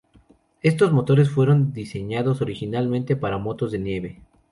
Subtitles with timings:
[0.63, 4.19] Estos motores fueron diseñados originalmente para motos de nieve.